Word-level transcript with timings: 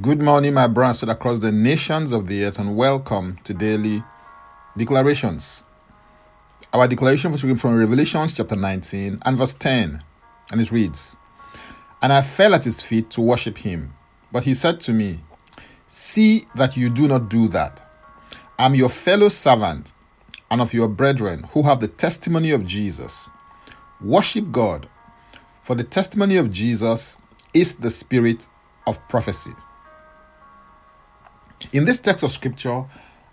Good 0.00 0.22
morning, 0.22 0.54
my 0.54 0.66
brothers 0.66 1.02
across 1.02 1.40
the 1.40 1.52
nations 1.52 2.10
of 2.12 2.26
the 2.26 2.44
earth, 2.44 2.58
and 2.58 2.74
welcome 2.74 3.38
to 3.44 3.52
daily 3.52 4.02
declarations. 4.78 5.62
Our 6.72 6.88
declaration 6.88 7.30
was 7.30 7.42
taken 7.42 7.58
from 7.58 7.78
Revelation 7.78 8.26
chapter 8.26 8.56
19 8.56 9.18
and 9.22 9.36
verse 9.36 9.52
10, 9.52 10.02
and 10.50 10.60
it 10.60 10.72
reads 10.72 11.16
And 12.00 12.14
I 12.14 12.22
fell 12.22 12.54
at 12.54 12.64
his 12.64 12.80
feet 12.80 13.10
to 13.10 13.20
worship 13.20 13.58
him, 13.58 13.92
but 14.32 14.44
he 14.44 14.54
said 14.54 14.80
to 14.80 14.92
me, 14.92 15.20
See 15.86 16.46
that 16.54 16.78
you 16.78 16.88
do 16.88 17.06
not 17.06 17.28
do 17.28 17.46
that. 17.48 17.86
I'm 18.58 18.74
your 18.74 18.88
fellow 18.88 19.28
servant 19.28 19.92
and 20.50 20.62
of 20.62 20.72
your 20.72 20.88
brethren 20.88 21.42
who 21.52 21.62
have 21.64 21.80
the 21.80 21.88
testimony 21.88 22.52
of 22.52 22.66
Jesus. 22.66 23.28
Worship 24.00 24.50
God, 24.50 24.88
for 25.62 25.76
the 25.76 25.84
testimony 25.84 26.38
of 26.38 26.50
Jesus 26.50 27.16
is 27.52 27.74
the 27.74 27.90
spirit 27.90 28.46
of 28.86 29.06
prophecy. 29.08 29.52
In 31.72 31.84
this 31.84 31.98
text 31.98 32.22
of 32.22 32.32
scripture, 32.32 32.84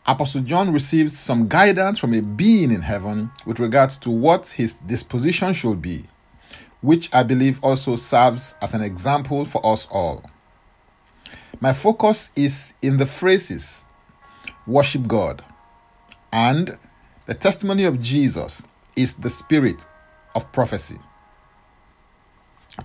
Apostle 0.06 0.42
John 0.42 0.74
receives 0.74 1.18
some 1.18 1.48
guidance 1.48 2.00
from 2.00 2.14
a 2.14 2.22
being 2.22 2.72
in 2.72 2.82
heaven 2.82 3.32
with 3.46 3.60
regards 3.60 3.98
to 3.98 4.10
what 4.10 4.48
his 4.48 4.74
disposition 4.74 5.54
should 5.54 5.82
be, 5.82 6.06
which 6.82 7.14
I 7.14 7.24
believe 7.24 7.64
also 7.64 7.96
serves 7.96 8.56
as 8.62 8.74
an 8.74 8.82
example 8.82 9.46
for 9.46 9.64
us 9.66 9.88
all. 9.92 10.30
My 11.60 11.74
focus 11.74 12.32
is 12.36 12.74
in 12.82 12.98
the 12.98 13.06
phrases 13.06 13.86
worship 14.66 15.08
God 15.08 15.44
and 16.32 16.78
the 17.26 17.34
testimony 17.34 17.84
of 17.84 18.02
Jesus 18.02 18.64
is 18.96 19.16
the 19.16 19.30
spirit 19.30 19.86
of 20.34 20.52
prophecy. 20.52 20.98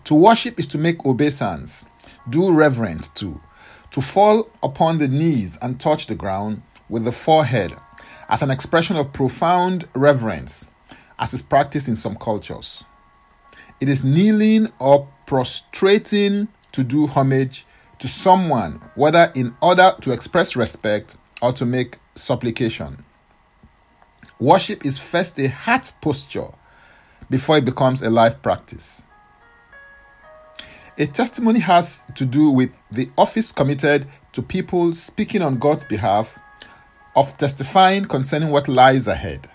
To 0.05 0.15
worship 0.15 0.59
is 0.59 0.67
to 0.69 0.79
make 0.79 1.07
obeisance, 1.07 1.85
do 2.29 2.53
reverence 2.53 3.09
to, 3.09 3.41
to 3.91 4.01
fall 4.01 4.49
upon 4.63 4.99
the 4.99 5.09
knees 5.09 5.59
and 5.63 5.81
touch 5.81 6.07
the 6.07 6.15
ground 6.15 6.63
with 6.89 7.05
the 7.05 7.13
forehead 7.13 7.73
as 8.29 8.43
an 8.43 8.51
expression 8.51 8.97
of 8.97 9.13
profound 9.13 9.89
reverence, 9.95 10.65
as 11.19 11.33
is 11.33 11.43
practiced 11.43 11.89
in 11.89 11.97
some 11.97 12.17
cultures. 12.17 12.85
It 13.81 13.89
is 13.89 14.03
kneeling 14.03 14.73
or 14.79 15.09
prostrating 15.27 16.49
to 16.73 16.85
do 16.85 17.07
homage 17.07 17.67
to 17.99 18.09
someone, 18.09 18.81
whether 18.95 19.31
in 19.35 19.55
order 19.63 19.93
to 20.01 20.13
express 20.13 20.57
respect 20.57 21.17
or 21.41 21.53
to 21.53 21.65
make 21.65 21.99
supplication. 22.15 23.05
Worship 24.39 24.85
is 24.85 24.99
first 24.99 25.39
a 25.39 25.49
heart 25.49 25.93
posture 26.01 26.49
before 27.31 27.59
it 27.59 27.65
becomes 27.65 28.03
a 28.03 28.11
life 28.11 28.43
practice. 28.43 29.03
A 30.99 31.07
testimony 31.07 31.61
has 31.61 32.05
to 32.15 32.25
do 32.25 32.51
with 32.51 32.71
the 32.91 33.11
office 33.19 33.53
committed 33.53 34.07
to 34.33 34.41
people 34.43 34.95
speaking 34.95 35.43
on 35.43 35.59
God's 35.59 35.85
behalf, 35.85 36.39
of 37.17 37.37
testifying 37.39 38.05
concerning 38.05 38.51
what 38.51 38.69
lies 38.69 39.09
ahead. 39.09 39.49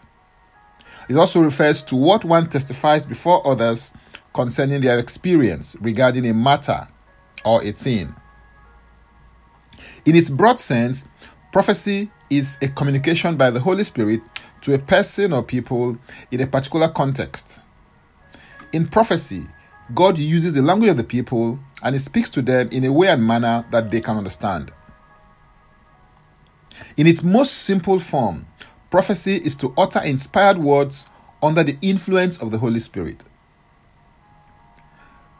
It 1.07 1.15
also 1.15 1.41
refers 1.41 1.83
to 1.83 1.95
what 1.95 2.25
one 2.25 2.49
testifies 2.49 3.05
before 3.05 3.45
others 3.47 3.91
concerning 4.33 4.81
their 4.81 4.97
experience 4.97 5.75
regarding 5.79 6.27
a 6.27 6.33
matter 6.33 6.87
or 7.45 7.63
a 7.63 7.71
thing. 7.71 8.15
In 10.05 10.15
its 10.15 10.29
broad 10.29 10.59
sense, 10.59 11.07
prophecy 11.51 12.09
is 12.29 12.57
a 12.61 12.67
communication 12.67 13.37
by 13.37 13.51
the 13.51 13.59
Holy 13.59 13.83
Spirit 13.83 14.21
to 14.61 14.73
a 14.73 14.79
person 14.79 15.33
or 15.33 15.43
people 15.43 15.97
in 16.31 16.41
a 16.41 16.47
particular 16.47 16.87
context. 16.87 17.59
In 18.73 18.87
prophecy, 18.87 19.45
God 19.93 20.17
uses 20.17 20.53
the 20.53 20.61
language 20.61 20.89
of 20.91 20.97
the 20.97 21.03
people 21.03 21.59
and 21.83 21.95
He 21.95 21.99
speaks 21.99 22.29
to 22.29 22.41
them 22.41 22.69
in 22.71 22.85
a 22.85 22.91
way 22.91 23.07
and 23.07 23.25
manner 23.25 23.65
that 23.71 23.91
they 23.91 24.01
can 24.01 24.17
understand. 24.17 24.71
In 26.97 27.07
its 27.07 27.23
most 27.23 27.53
simple 27.53 27.99
form, 27.99 28.45
prophecy 28.89 29.35
is 29.37 29.55
to 29.57 29.73
utter 29.77 30.01
inspired 30.03 30.57
words 30.57 31.07
under 31.41 31.63
the 31.63 31.77
influence 31.81 32.37
of 32.37 32.51
the 32.51 32.57
Holy 32.57 32.79
Spirit. 32.79 33.23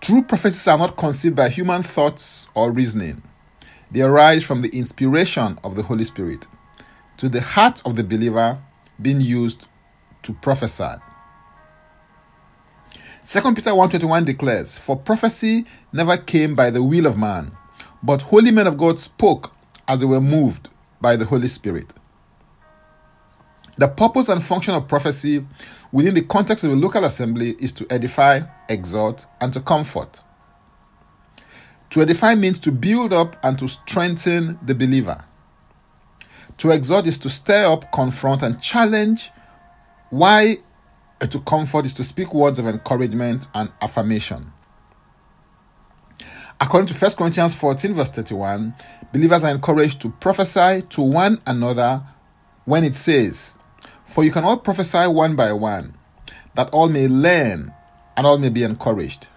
True 0.02 0.24
prophecies 0.24 0.68
are 0.68 0.78
not 0.78 0.98
conceived 0.98 1.36
by 1.36 1.50
human 1.50 1.84
thoughts 1.84 2.48
or 2.56 2.72
reasoning. 2.72 3.22
They 3.92 4.02
arise 4.02 4.44
from 4.44 4.62
the 4.62 4.70
inspiration 4.70 5.60
of 5.64 5.76
the 5.76 5.84
Holy 5.84 6.06
Spirit 6.06 6.48
to 7.18 7.30
the 7.30 7.42
heart 7.42 7.82
of 7.86 7.96
the 7.98 8.04
believer 8.04 8.60
being 9.00 9.22
used 9.22 9.68
to 10.24 10.34
prophesy. 10.34 10.96
2 13.24 13.54
Peter 13.54 13.76
1:21 13.76 14.26
declares, 14.26 14.78
"For 14.78 14.98
prophecy 14.98 15.66
never 15.94 16.18
came 16.18 16.56
by 16.56 16.72
the 16.72 16.82
will 16.82 17.06
of 17.06 17.18
man, 17.18 17.52
but 18.02 18.24
holy 18.24 18.52
men 18.52 18.66
of 18.66 18.78
God 18.78 19.00
spoke 19.00 19.54
as 19.88 20.00
they 20.00 20.06
were 20.06 20.20
moved 20.20 20.70
by 21.00 21.16
the 21.16 21.26
Holy 21.26 21.48
Spirit." 21.48 21.94
The 23.78 23.88
purpose 23.88 24.28
and 24.28 24.44
function 24.44 24.74
of 24.74 24.88
prophecy 24.88 25.46
within 25.92 26.16
the 26.16 26.24
context 26.24 26.64
of 26.64 26.72
a 26.72 26.76
local 26.76 27.06
assembly 27.06 27.56
is 27.60 27.72
to 27.74 27.86
edify, 27.92 28.42
exhort, 28.68 29.28
and 29.40 29.54
to 29.54 29.60
comfort. 29.60 30.20
To 31.92 32.02
edify 32.02 32.36
means 32.36 32.58
to 32.60 32.72
build 32.72 33.14
up 33.14 33.36
and 33.44 33.58
to 33.60 33.68
strengthen 33.68 34.58
the 34.66 34.74
believer. 34.74 35.26
To 36.58 36.72
exhort 36.72 37.06
is 37.06 37.18
to 37.20 37.30
stir 37.30 37.66
up, 37.72 37.92
confront, 37.92 38.42
and 38.42 38.62
challenge. 38.62 39.32
Why 40.10 40.60
Uh, 41.22 41.28
to 41.28 41.40
comfort 41.42 41.86
is 41.86 41.94
to 41.94 42.04
speak 42.04 42.34
words 42.34 42.58
of 42.58 42.66
encouragement 42.68 43.46
and 43.54 43.72
affirmation. 43.82 44.52
According 46.60 46.88
to 46.88 46.94
1 46.94 47.12
Corinthians 47.16 47.54
14, 47.54 47.94
verse 47.94 48.10
31, 48.10 48.74
believers 49.14 49.44
are 49.44 49.52
encouraged 49.52 50.02
to 50.02 50.10
prophesy 50.10 50.82
to 50.90 51.02
one 51.02 51.40
another 51.46 52.02
when 52.66 52.84
it 52.84 52.96
says, 52.96 53.56
For 54.06 54.24
you 54.24 54.32
can 54.32 54.44
all 54.44 54.58
prophesy 54.58 55.08
one 55.08 55.36
by 55.36 55.54
one, 55.54 55.96
that 56.56 56.70
all 56.72 56.90
may 56.90 57.08
learn 57.08 57.74
and 58.18 58.28
all 58.28 58.40
may 58.40 58.50
be 58.50 58.64
encouraged. 58.64 59.28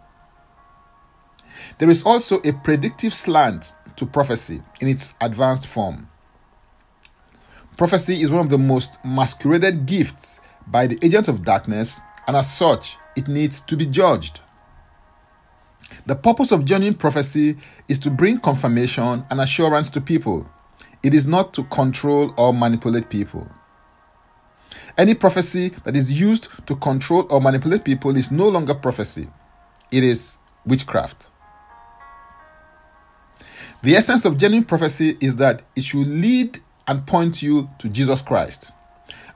There 1.78 1.90
is 1.90 2.02
also 2.02 2.38
a 2.44 2.52
predictive 2.52 3.12
slant 3.12 3.72
to 3.96 4.06
prophecy 4.06 4.62
in 4.80 4.88
its 4.88 5.14
advanced 5.20 5.66
form. 5.66 6.08
Prophecy 7.76 8.22
is 8.22 8.30
one 8.30 8.40
of 8.40 8.50
the 8.50 8.58
most 8.58 8.98
masqueraded 9.04 9.84
gifts 9.84 10.40
by 10.66 10.86
the 10.86 10.98
agent 11.02 11.28
of 11.28 11.44
darkness, 11.44 12.00
and 12.26 12.36
as 12.36 12.52
such, 12.52 12.96
it 13.16 13.28
needs 13.28 13.60
to 13.62 13.76
be 13.76 13.86
judged. 13.86 14.40
The 16.06 16.14
purpose 16.14 16.52
of 16.52 16.64
genuine 16.64 16.94
prophecy 16.94 17.56
is 17.88 17.98
to 18.00 18.10
bring 18.10 18.38
confirmation 18.38 19.24
and 19.30 19.40
assurance 19.40 19.90
to 19.90 20.00
people. 20.00 20.48
It 21.02 21.14
is 21.14 21.26
not 21.26 21.54
to 21.54 21.64
control 21.64 22.32
or 22.36 22.52
manipulate 22.52 23.08
people. 23.08 23.48
Any 24.96 25.14
prophecy 25.14 25.70
that 25.84 25.96
is 25.96 26.18
used 26.18 26.48
to 26.66 26.76
control 26.76 27.26
or 27.30 27.40
manipulate 27.40 27.84
people 27.84 28.16
is 28.16 28.30
no 28.30 28.48
longer 28.48 28.74
prophecy, 28.74 29.26
it 29.90 30.04
is 30.04 30.38
witchcraft. 30.64 31.28
The 33.82 33.94
essence 33.94 34.24
of 34.24 34.38
genuine 34.38 34.64
prophecy 34.64 35.18
is 35.20 35.36
that 35.36 35.62
it 35.76 35.84
should 35.84 36.06
lead 36.06 36.58
and 36.86 37.06
point 37.06 37.42
you 37.42 37.68
to 37.78 37.88
Jesus 37.88 38.22
Christ 38.22 38.72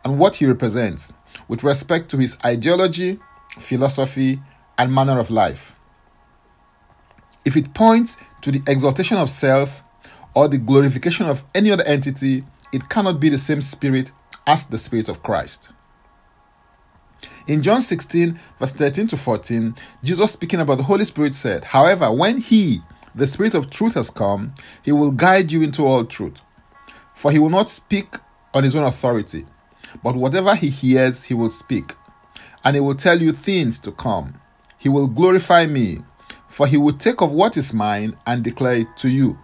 and 0.04 0.18
what 0.18 0.36
he 0.36 0.46
represents 0.46 1.12
with 1.48 1.62
respect 1.62 2.10
to 2.10 2.18
his 2.18 2.36
ideology, 2.44 3.18
philosophy, 3.58 4.40
and 4.76 4.92
manner 4.92 5.18
of 5.18 5.30
life. 5.30 5.74
If 7.44 7.56
it 7.56 7.74
points 7.74 8.16
to 8.42 8.52
the 8.52 8.62
exaltation 8.66 9.16
of 9.16 9.30
self 9.30 9.82
or 10.34 10.48
the 10.48 10.58
glorification 10.58 11.26
of 11.26 11.44
any 11.54 11.70
other 11.70 11.84
entity, 11.84 12.44
it 12.72 12.88
cannot 12.88 13.20
be 13.20 13.28
the 13.28 13.38
same 13.38 13.62
spirit 13.62 14.12
as 14.46 14.64
the 14.64 14.78
Spirit 14.78 15.08
of 15.08 15.22
Christ. 15.22 15.70
In 17.46 17.62
John 17.62 17.80
16, 17.80 18.38
verse 18.58 18.72
13 18.72 19.06
to 19.08 19.16
14, 19.16 19.74
Jesus 20.02 20.32
speaking 20.32 20.60
about 20.60 20.76
the 20.76 20.84
Holy 20.84 21.04
Spirit 21.04 21.34
said, 21.34 21.64
However, 21.64 22.12
when 22.12 22.38
He, 22.38 22.80
the 23.14 23.26
Spirit 23.26 23.54
of 23.54 23.70
truth, 23.70 23.94
has 23.94 24.10
come, 24.10 24.54
He 24.82 24.92
will 24.92 25.10
guide 25.10 25.50
you 25.50 25.62
into 25.62 25.84
all 25.86 26.04
truth. 26.04 26.40
For 27.14 27.30
He 27.32 27.38
will 27.38 27.50
not 27.50 27.68
speak 27.68 28.16
on 28.52 28.64
His 28.64 28.76
own 28.76 28.84
authority 28.84 29.46
but 30.02 30.16
whatever 30.16 30.54
he 30.54 30.68
hears, 30.70 31.24
he 31.24 31.34
will 31.34 31.50
speak, 31.50 31.94
and 32.64 32.76
he 32.76 32.80
will 32.80 32.94
tell 32.94 33.20
you 33.20 33.32
things 33.32 33.78
to 33.80 33.92
come. 33.92 34.40
He 34.78 34.88
will 34.88 35.08
glorify 35.08 35.66
me, 35.66 35.98
for 36.48 36.66
he 36.66 36.76
will 36.76 36.92
take 36.92 37.20
of 37.20 37.32
what 37.32 37.56
is 37.56 37.72
mine 37.72 38.14
and 38.26 38.44
declare 38.44 38.76
it 38.76 38.96
to 38.98 39.08
you. 39.08 39.38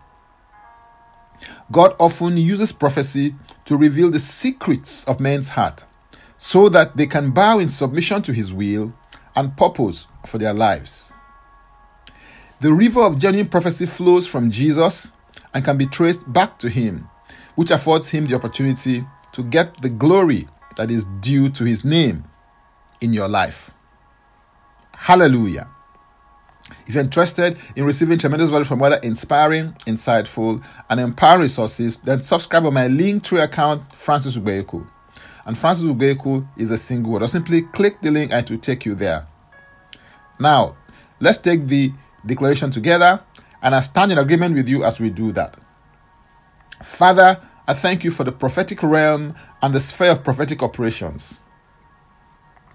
God 1.71 1.95
often 1.99 2.37
uses 2.37 2.73
prophecy 2.73 3.35
to 3.65 3.77
reveal 3.77 4.11
the 4.11 4.21
secrets 4.21 5.05
of 5.05 5.21
men's 5.21 5.51
heart 5.51 5.85
so 6.39 6.69
that 6.69 6.97
they 6.97 7.07
can 7.07 7.31
bow 7.31 7.59
in 7.59 7.69
submission 7.69 8.23
to 8.23 8.33
his 8.33 8.53
will 8.53 8.95
and 9.35 9.57
purpose 9.57 10.07
for 10.27 10.39
their 10.39 10.55
lives. 10.55 11.13
The 12.61 12.73
river 12.73 13.01
of 13.01 13.19
genuine 13.19 13.49
prophecy 13.49 13.87
flows 13.87 14.27
from 14.27 14.51
Jesus 14.51 15.11
and 15.53 15.65
can 15.65 15.77
be 15.77 15.87
traced 15.87 16.33
back 16.33 16.59
to 16.59 16.69
him, 16.69 17.09
which 17.55 17.71
affords 17.71 18.11
him 18.11 18.27
the 18.27 18.35
opportunity 18.35 19.05
to 19.35 19.43
get 19.43 19.83
the 19.83 19.89
glory 19.89 20.49
that 20.77 20.91
is 20.91 21.05
due 21.21 21.51
to 21.51 21.65
his 21.65 21.85
name 21.85 22.25
in 23.01 23.13
your 23.13 23.29
life. 23.29 23.71
Hallelujah. 24.93 25.69
If 26.87 26.95
you're 26.95 27.05
interested 27.05 27.59
in 27.77 27.85
receiving 27.85 28.19
tremendous 28.19 28.49
value 28.49 28.65
from 28.65 28.83
other 28.83 28.99
inspiring, 29.03 29.73
insightful, 29.87 30.65
and 30.89 31.01
empowering 31.01 31.43
resources, 31.43 31.99
then 31.99 32.21
subscribe 32.21 32.65
on 32.65 32.75
my 32.75 32.87
Linktree 32.89 33.43
account, 33.43 33.93
Francis 33.93 34.37
Ubeyeku. 34.37 34.87
And 35.47 35.59
Francis 35.59 35.85
Ubeyeku 35.85 36.49
is 36.57 36.71
a 36.71 36.79
single 36.79 37.13
word. 37.13 37.23
Or 37.23 37.29
simply 37.29 37.63
click 37.63 38.01
the 38.01 38.11
link 38.11 38.33
and 38.33 38.45
it 38.45 38.51
will 38.51 38.59
take 38.59 38.87
you 38.87 38.95
there. 38.95 39.27
Now, 40.39 40.77
let's 41.21 41.39
take 41.39 41.67
the 41.67 41.93
declaration 42.25 42.71
together, 42.71 43.23
and 43.63 43.75
I 43.75 43.81
stand 43.81 44.13
in 44.13 44.19
agreement 44.19 44.55
with 44.55 44.69
you 44.69 44.85
as 44.85 45.01
we 45.01 45.11
do 45.11 45.33
that. 45.33 45.57
Father, 46.83 47.41
I 47.67 47.73
thank 47.73 48.05
you 48.05 48.11
for 48.11 48.25
the 48.25 48.33
prophetic 48.33 48.83
realm 48.83 49.35
and 49.63 49.75
the 49.75 49.81
sphere 49.81 50.13
of 50.13 50.23
prophetic 50.23 50.63
operations. 50.63 51.41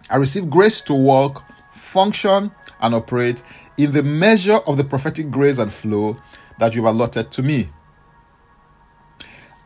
I 0.10 0.16
receive 0.16 0.50
grace 0.50 0.82
to 0.82 0.94
walk, 0.96 1.44
function, 1.72 2.52
and 2.82 2.96
operate 2.96 3.44
in 3.78 3.92
the 3.92 4.02
measure 4.02 4.60
of 4.66 4.78
the 4.78 4.84
prophetic 4.84 5.30
grace 5.30 5.60
and 5.60 5.72
flow 5.72 6.18
that 6.58 6.74
you've 6.74 6.86
allotted 6.86 7.30
to 7.32 7.44
me. 7.44 7.70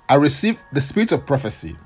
I 0.09 0.15
receive 0.15 0.61
the 0.73 0.81
spirit 0.81 1.13
of 1.13 1.25
prophecy, 1.25 1.77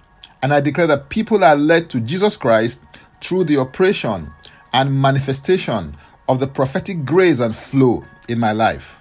and 0.41 0.51
I 0.51 0.59
declare 0.59 0.87
that 0.87 1.09
people 1.09 1.43
are 1.43 1.55
led 1.55 1.91
to 1.91 1.99
Jesus 2.01 2.35
Christ 2.37 2.81
through 3.21 3.43
the 3.43 3.57
operation 3.57 4.33
and 4.73 4.99
manifestation 4.99 5.95
of 6.27 6.39
the 6.39 6.47
prophetic 6.47 7.05
grace 7.05 7.39
and 7.39 7.55
flow 7.55 8.03
in 8.27 8.39
my 8.39 8.51
life. 8.51 8.97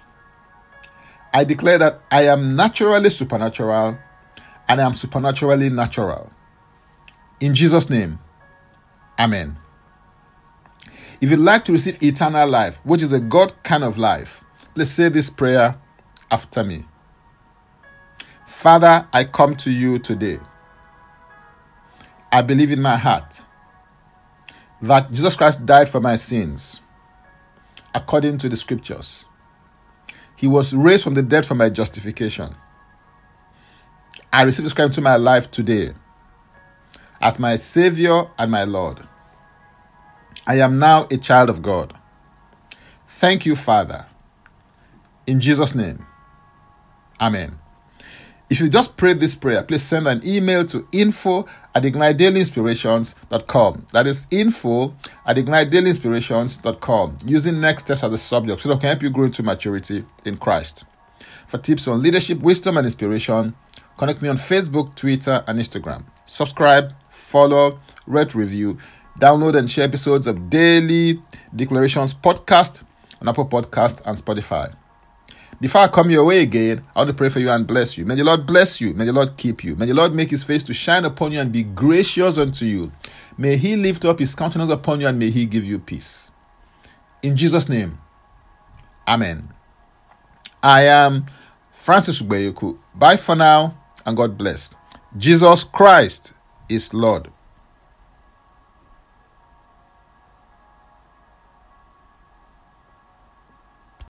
I 1.33 1.43
declare 1.43 1.79
that 1.79 2.01
I 2.11 2.27
am 2.27 2.55
naturally 2.55 3.09
supernatural 3.09 3.97
and 4.67 4.81
I 4.81 4.85
am 4.85 4.93
supernaturally 4.93 5.69
natural. 5.69 6.31
In 7.39 7.53
Jesus' 7.55 7.89
name, 7.89 8.19
Amen. 9.19 9.57
If 11.19 11.31
you'd 11.31 11.39
like 11.39 11.65
to 11.65 11.71
receive 11.71 12.01
eternal 12.03 12.47
life, 12.47 12.79
which 12.83 13.01
is 13.01 13.11
a 13.11 13.19
God 13.19 13.51
kind 13.63 13.83
of 13.83 13.97
life, 13.97 14.43
please 14.75 14.91
say 14.91 15.09
this 15.09 15.29
prayer 15.29 15.75
after 16.29 16.63
me. 16.63 16.85
Father, 18.45 19.07
I 19.11 19.23
come 19.23 19.55
to 19.57 19.71
you 19.71 19.97
today. 19.97 20.39
I 22.31 22.41
believe 22.43 22.71
in 22.71 22.81
my 22.81 22.97
heart 22.97 23.41
that 24.81 25.09
Jesus 25.09 25.35
Christ 25.35 25.65
died 25.65 25.89
for 25.89 25.99
my 25.99 26.15
sins 26.15 26.79
according 27.95 28.37
to 28.39 28.49
the 28.49 28.57
scriptures. 28.57 29.25
He 30.35 30.45
was 30.45 30.73
raised 30.73 31.03
from 31.03 31.15
the 31.15 31.23
dead 31.23 31.47
for 31.47 31.55
my 31.55 31.69
justification. 31.69 32.55
I 34.31 34.43
receive 34.43 34.63
this 34.63 34.73
Christ 34.73 34.91
into 34.91 35.01
my 35.01 35.15
life 35.15 35.51
today 35.51 35.91
as 37.21 37.39
my 37.39 37.55
Savior 37.55 38.27
and 38.37 38.51
my 38.51 38.63
Lord. 38.63 38.99
I 40.45 40.59
am 40.59 40.79
now 40.79 41.07
a 41.09 41.17
child 41.17 41.49
of 41.49 41.61
God. 41.61 41.97
Thank 43.07 43.45
you, 43.45 43.55
Father. 43.55 44.05
In 45.25 45.39
Jesus' 45.39 45.75
name, 45.75 46.05
Amen. 47.19 47.57
If 48.49 48.61
you 48.61 48.69
just 48.69 48.95
prayed 48.95 49.19
this 49.19 49.35
prayer, 49.35 49.61
please 49.61 49.83
send 49.83 50.07
an 50.07 50.21
email 50.25 50.65
to 50.67 50.87
info 50.93 51.45
at 51.75 51.83
ignitedailyinspirations.com. 51.83 53.87
That 53.91 54.07
is 54.07 54.25
info 54.31 54.95
at 55.25 55.35
ignitedailyinspirations.com 55.35 57.17
using 57.25 57.59
next 57.59 57.83
steps 57.83 58.03
as 58.03 58.13
a 58.13 58.17
subject 58.17 58.61
so 58.61 58.69
that 58.69 58.75
I 58.75 58.79
can 58.79 58.89
help 58.89 59.03
you 59.03 59.09
grow 59.09 59.25
into 59.25 59.43
maturity 59.43 60.05
in 60.23 60.37
Christ. 60.37 60.85
For 61.47 61.57
tips 61.57 61.89
on 61.89 62.01
leadership, 62.01 62.39
wisdom, 62.39 62.77
and 62.77 62.85
inspiration, 62.85 63.53
connect 63.97 64.21
me 64.21 64.29
on 64.29 64.37
Facebook, 64.37 64.95
Twitter, 64.95 65.43
and 65.47 65.59
Instagram. 65.59 66.05
Subscribe, 66.25 66.93
follow, 67.09 67.79
rate, 68.05 68.35
review, 68.35 68.77
download, 69.19 69.57
and 69.57 69.69
share 69.69 69.85
episodes 69.85 70.27
of 70.27 70.49
Daily 70.49 71.21
Declarations 71.55 72.13
podcast 72.13 72.83
on 73.19 73.27
Apple 73.27 73.47
Podcast 73.47 74.01
and 74.05 74.17
Spotify. 74.17 74.73
Before 75.59 75.81
I 75.81 75.87
come 75.87 76.11
your 76.11 76.23
way 76.23 76.43
again, 76.43 76.83
I 76.95 76.99
want 76.99 77.07
to 77.09 77.15
pray 77.15 77.29
for 77.29 77.39
you 77.39 77.49
and 77.49 77.65
bless 77.65 77.97
you. 77.97 78.05
May 78.05 78.13
the 78.13 78.23
Lord 78.23 78.45
bless 78.45 78.79
you. 78.79 78.93
May 78.93 79.05
the 79.05 79.13
Lord 79.13 79.35
keep 79.37 79.63
you. 79.63 79.75
May 79.75 79.87
the 79.87 79.95
Lord 79.95 80.13
make 80.13 80.29
his 80.29 80.43
face 80.43 80.61
to 80.63 80.73
shine 80.73 81.03
upon 81.03 81.31
you 81.31 81.39
and 81.39 81.51
be 81.51 81.63
gracious 81.63 82.37
unto 82.37 82.65
you. 82.65 82.91
May 83.39 83.57
he 83.57 83.75
lift 83.75 84.05
up 84.05 84.19
his 84.19 84.35
countenance 84.35 84.71
upon 84.71 85.01
you 85.01 85.07
and 85.07 85.17
may 85.17 85.31
he 85.31 85.47
give 85.47 85.65
you 85.65 85.79
peace. 85.79 86.29
In 87.23 87.35
Jesus' 87.35 87.67
name, 87.67 87.97
Amen. 89.07 89.49
I 90.61 90.83
am 90.83 91.25
Francis 91.73 92.21
Ubeyeku. 92.21 92.77
Bye 92.93 93.17
for 93.17 93.35
now 93.35 93.75
and 94.07 94.17
God 94.17 94.37
bless. 94.37 94.71
Jesus 95.17 95.65
Christ 95.65 96.33
is 96.69 96.93
Lord. 96.93 97.29